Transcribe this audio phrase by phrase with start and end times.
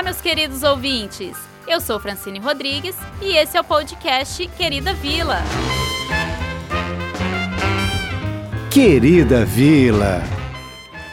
[0.00, 1.36] Olá, meus queridos ouvintes.
[1.68, 5.36] Eu sou Francine Rodrigues e esse é o podcast Querida Vila.
[8.72, 10.22] Querida Vila.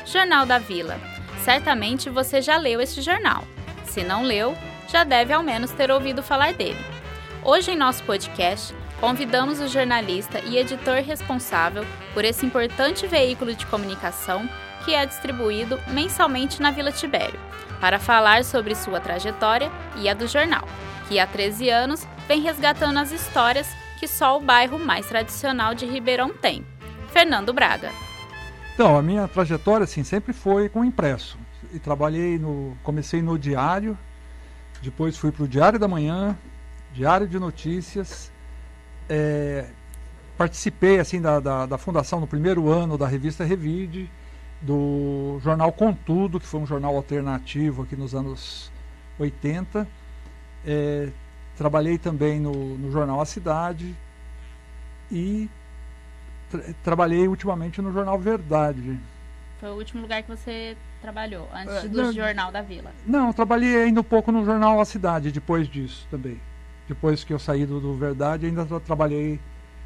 [0.06, 0.98] Jornal da Vila.
[1.44, 3.44] Certamente você já leu este jornal.
[3.84, 4.56] Se não leu,
[4.88, 6.80] já deve ao menos ter ouvido falar dele.
[7.44, 13.66] Hoje, em nosso podcast, convidamos o jornalista e editor responsável por esse importante veículo de
[13.66, 14.48] comunicação
[14.88, 17.38] que é distribuído mensalmente na Vila Tibério,
[17.82, 20.66] para falar sobre sua trajetória e a do jornal,
[21.10, 23.68] que há 13 anos vem resgatando as histórias
[24.00, 26.66] que só o bairro mais tradicional de Ribeirão tem.
[27.12, 27.92] Fernando Braga.
[28.74, 31.38] Então, a minha trajetória assim sempre foi com impresso.
[31.74, 33.98] E trabalhei no, comecei no diário,
[34.82, 36.38] depois fui para o Diário da Manhã,
[36.94, 38.32] Diário de Notícias.
[39.10, 39.66] É,
[40.38, 44.10] participei assim da, da, da, fundação no primeiro ano da revista Revide,
[44.62, 48.72] do jornal Contudo, que foi um jornal alternativo aqui nos anos
[49.20, 49.88] 80.
[50.66, 51.10] É,
[51.56, 53.96] trabalhei também no, no jornal A Cidade
[55.12, 55.50] e
[56.50, 59.00] tra trabalhei ultimamente no jornal Verdade.
[59.60, 62.92] Foi o último lugar que você trabalhou, antes é, do não, Jornal da Vila?
[63.06, 66.40] Não, trabalhei ainda um pouco no jornal A Cidade, depois disso também.
[66.88, 69.40] Depois que eu saí do, do Verdade, ainda trabalhei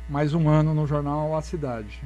[0.10, 2.02] mais um ano no jornal A Cidade.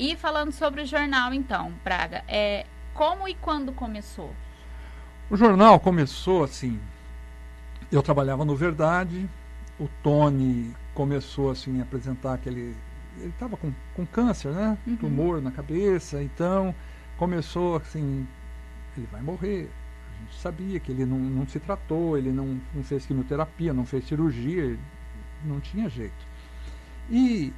[0.00, 4.32] E falando sobre o jornal, então, Braga, é, como e quando começou?
[5.28, 6.80] O jornal começou assim.
[7.92, 9.28] Eu trabalhava no Verdade,
[9.78, 12.74] o Tony começou assim a apresentar aquele.
[13.18, 14.78] Ele estava com, com câncer, né?
[14.86, 14.96] Uhum.
[14.96, 16.74] Tumor na cabeça, então
[17.18, 18.26] começou assim.
[18.96, 19.68] Ele vai morrer.
[19.68, 23.84] A gente sabia que ele não, não se tratou, ele não, não fez quimioterapia, não
[23.84, 24.78] fez cirurgia,
[25.44, 26.26] não tinha jeito.
[27.10, 27.52] E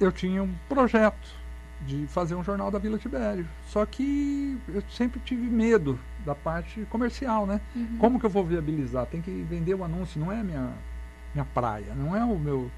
[0.00, 1.38] eu tinha um projeto
[1.86, 3.46] de fazer um jornal da Vila Tibério.
[3.66, 7.60] Só que eu sempre tive medo da parte comercial, né?
[7.74, 7.96] Uhum.
[7.98, 9.06] Como que eu vou viabilizar?
[9.06, 10.72] Tem que vender o anúncio, não é minha
[11.34, 12.70] minha praia, não é o meu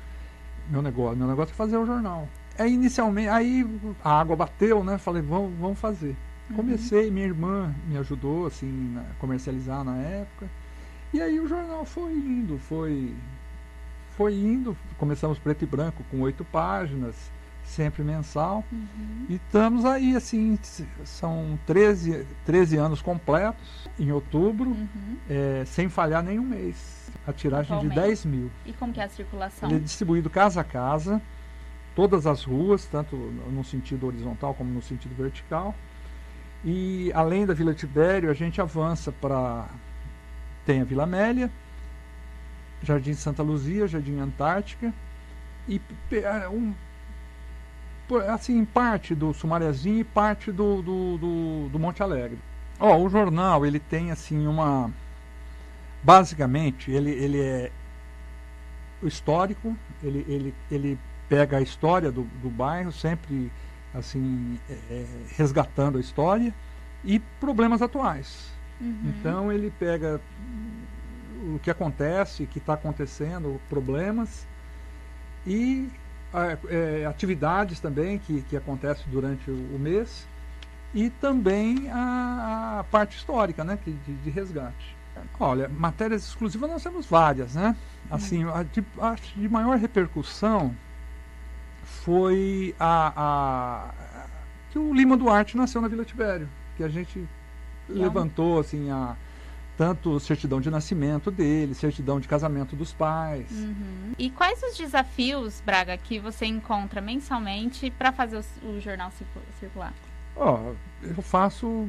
[0.68, 1.16] meu negócio.
[1.16, 2.28] Meu negócio é fazer o jornal.
[2.58, 3.66] É inicialmente, aí
[4.04, 4.98] a água bateu, né?
[4.98, 6.16] Falei, vamos, vamos fazer.
[6.50, 6.56] Uhum.
[6.56, 10.46] Comecei, minha irmã me ajudou assim a comercializar na época.
[11.12, 13.14] E aí o jornal foi indo, foi
[14.20, 14.76] foi indo.
[14.98, 17.16] Começamos preto e branco com oito páginas
[17.64, 18.62] sempre mensal.
[18.70, 19.24] Uhum.
[19.30, 20.58] E estamos aí, assim,
[21.04, 25.16] são 13, 13 anos completos, em outubro, uhum.
[25.26, 27.10] é, sem falhar nenhum mês.
[27.26, 28.50] A tiragem de 10 mil.
[28.66, 29.66] E como que é a circulação?
[29.70, 31.22] Ele é distribuído casa a casa,
[31.96, 35.74] todas as ruas, tanto no sentido horizontal como no sentido vertical.
[36.62, 39.66] E além da Vila Tibério, a gente avança para.
[40.66, 41.50] Tem a Vila Amélia,
[42.82, 44.92] Jardim Santa Luzia, Jardim Antártica
[45.68, 45.80] e
[46.52, 46.74] um
[48.28, 52.38] assim, parte do Sumarezinho e parte do, do, do, do Monte Alegre.
[52.78, 54.90] Ó, oh, o jornal, ele tem assim uma...
[56.02, 57.70] Basicamente, ele, ele é
[59.02, 60.98] o histórico, ele, ele, ele
[61.28, 63.52] pega a história do, do bairro, sempre
[63.94, 66.54] assim, é, é resgatando a história,
[67.04, 68.50] e problemas atuais.
[68.80, 68.98] Uhum.
[69.04, 70.20] Então ele pega
[71.54, 74.46] o que acontece, o que está acontecendo, problemas,
[75.46, 75.88] e
[76.68, 80.26] é, atividades também que, que acontecem durante o, o mês
[80.94, 84.96] e também a, a, parte histórica, né, de, de, resgate.
[85.38, 87.76] Olha, matérias exclusivas nós temos várias, né?
[88.10, 90.74] Assim, a de, a de maior repercussão
[91.84, 94.28] foi a, a,
[94.70, 97.26] que o Lima Duarte nasceu na Vila Tibério, que a gente
[97.88, 99.16] levantou assim a
[99.80, 103.50] tanto certidão de nascimento dele, certidão de casamento dos pais.
[103.50, 104.12] Uhum.
[104.18, 109.10] E quais os desafios, Braga, que você encontra mensalmente para fazer o, o, jornal
[109.58, 109.94] circular?
[110.36, 111.88] Ó, oh, eu faço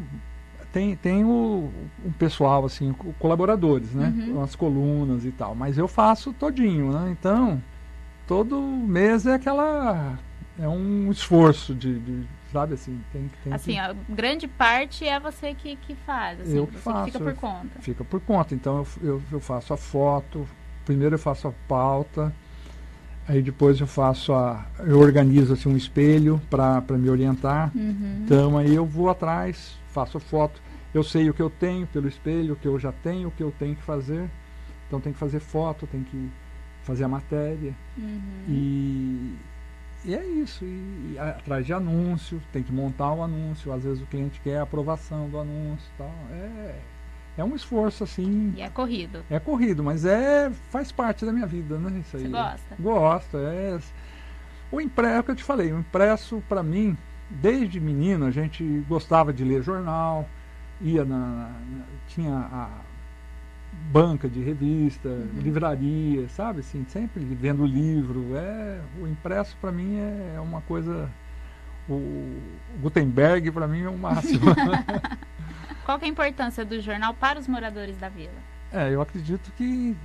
[0.72, 1.69] tem, tem o,
[2.06, 4.13] um pessoal, assim, colaboradores, né?
[4.16, 4.41] Uhum.
[4.41, 5.53] As colunas e tal.
[5.53, 7.09] Mas eu faço todinho, né?
[7.12, 7.62] Então,
[8.25, 10.18] todo mês é aquela.
[10.59, 13.79] É um esforço de, de sabe assim, tem, tem assim, que...
[13.79, 17.80] a grande parte é você que, que faz, assim, eu faço, fica por conta.
[17.80, 20.48] Fica por conta, então eu, eu, eu, faço a foto,
[20.86, 22.33] primeiro eu faço a pauta,
[23.27, 28.21] aí depois eu faço a, eu organizo assim um espelho para me orientar, uhum.
[28.24, 30.62] então aí eu vou atrás, faço foto,
[30.94, 33.42] eu sei o que eu tenho pelo espelho, o que eu já tenho, o que
[33.42, 34.30] eu tenho que fazer,
[34.88, 36.30] então tem que fazer foto, tem que
[36.83, 38.19] fazer a matéria uhum.
[38.50, 39.36] e
[40.03, 44.01] e é isso, e, e, atrás de anúncio, tem que montar o anúncio, às vezes
[44.01, 46.12] o cliente quer a aprovação do anúncio tal.
[46.31, 46.75] É,
[47.38, 48.53] é um esforço assim.
[48.57, 49.24] E é corrido.
[49.30, 52.00] É corrido, mas é faz parte da minha vida, né?
[52.00, 52.24] Isso aí.
[52.24, 52.75] Você gosta?
[52.80, 53.80] Gosto, é.
[54.71, 56.97] O impresso, é o que eu te falei, o impresso para mim,
[57.30, 60.27] desde menino, a gente gostava de ler jornal,
[60.80, 61.18] ia na.
[61.18, 62.69] na tinha a,
[63.71, 65.41] banca de revista, uhum.
[65.41, 66.59] livraria, sabe?
[66.59, 68.35] Assim, sempre vendo livro.
[68.35, 71.09] É, o impresso para mim é uma coisa.
[71.89, 72.39] O
[72.81, 74.41] Gutenberg para mim é o máximo.
[75.85, 78.31] Qual é a importância do jornal para os moradores da vila?
[78.71, 79.95] É, eu acredito que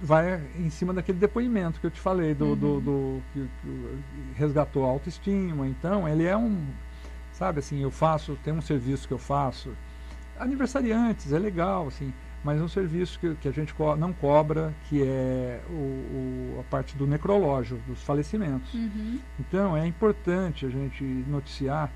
[0.00, 2.56] vai em cima daquele depoimento que eu te falei, do, uhum.
[2.56, 3.98] do, do que, que,
[4.36, 5.66] resgatou a autoestima.
[5.66, 6.64] Então, ele é um.
[7.32, 9.74] Sabe assim, eu faço, tem um serviço que eu faço.
[10.38, 12.12] Aniversariantes, é legal, assim
[12.44, 16.62] mas um serviço que, que a gente co não cobra, que é o, o, a
[16.64, 18.72] parte do necrológio, dos falecimentos.
[18.72, 19.18] Uhum.
[19.40, 21.90] Então, é importante a gente noticiar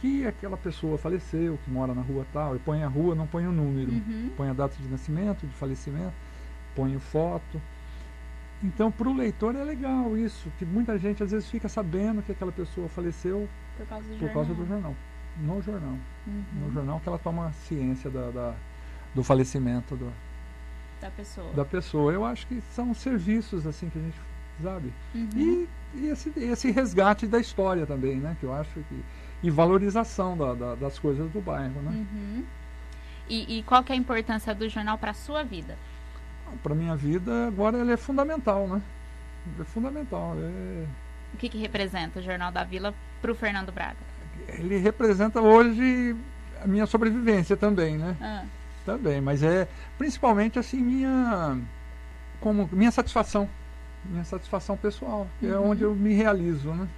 [0.00, 3.46] que aquela pessoa faleceu, que mora na rua tal, e põe a rua, não põe
[3.46, 4.30] o número, uhum.
[4.36, 6.12] põe a data de nascimento, de falecimento,
[6.74, 7.60] põe foto.
[8.62, 12.32] Então, para o leitor é legal isso, que muita gente às vezes fica sabendo que
[12.32, 14.34] aquela pessoa faleceu por causa do, por jornal.
[14.34, 14.94] Causa do jornal.
[15.38, 15.98] No jornal.
[16.26, 16.44] Uhum.
[16.54, 18.54] No jornal que ela toma ciência da, da
[19.16, 20.12] do falecimento do,
[21.00, 21.52] da pessoa.
[21.54, 22.12] Da pessoa.
[22.12, 24.16] Eu acho que são serviços assim que a gente
[24.62, 24.92] sabe.
[25.14, 25.28] Uhum.
[25.34, 28.36] E, e esse, esse, resgate da história também, né?
[28.38, 29.04] Que eu acho que
[29.42, 31.90] e valorização da, da, das coisas do bairro, né?
[31.90, 32.44] Uhum.
[33.28, 35.76] E, e, qual que é a importância do jornal para a sua vida?
[36.62, 38.80] Para minha vida agora ele é fundamental, né?
[39.60, 40.34] É fundamental.
[40.38, 40.84] É...
[41.34, 43.96] O que, que representa o Jornal da Vila para o Fernando Braga?
[44.48, 46.16] Ele representa hoje
[46.62, 48.16] a minha sobrevivência também, né?
[48.20, 48.44] Ah.
[48.86, 49.66] Também, mas é
[49.98, 51.58] principalmente assim minha
[52.40, 53.48] como minha satisfação,
[54.04, 55.56] minha satisfação pessoal, que é uhum.
[55.56, 56.88] é onde eu me realizo, né?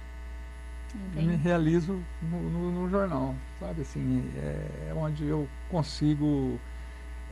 [1.15, 6.59] Eu me realizo no, no, no, jornal, sabe assim, é, é onde eu consigo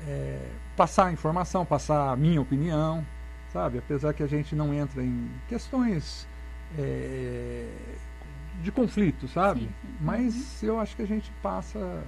[0.07, 0.39] é,
[0.75, 3.05] passar informação, passar a minha opinião,
[3.53, 3.79] sabe?
[3.79, 6.27] Apesar que a gente não entra em questões
[6.77, 7.67] é,
[8.61, 9.61] de conflito, sabe?
[9.61, 9.97] Sim, sim.
[10.01, 10.69] Mas uhum.
[10.69, 12.03] eu acho que a gente passa,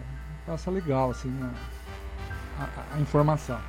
[0.45, 1.51] passa legal, assim, né?
[2.59, 3.59] A, informação.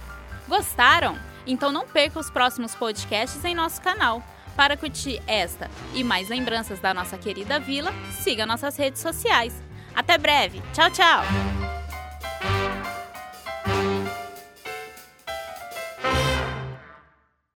[0.48, 1.18] Gostaram?
[1.46, 4.22] Então não perca os próximos podcasts em nosso canal.
[4.56, 9.62] Para curtir esta e mais lembranças da nossa querida vila, siga nossas redes sociais.
[9.94, 10.62] Até breve.
[10.72, 11.59] Tchau, tchau!